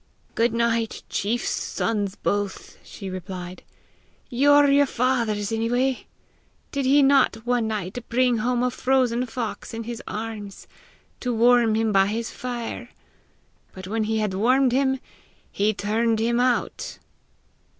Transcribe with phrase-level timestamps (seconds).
[0.33, 3.61] "Good night, chiefs sons both!" she replied.
[4.31, 6.07] "You're your father's anyway!
[6.71, 10.67] Did he not one night bring home a frozen fox in his arms,
[11.19, 12.89] to warm him by his fire!
[13.75, 14.99] But when he had warmed him
[15.51, 16.97] he turned him out!"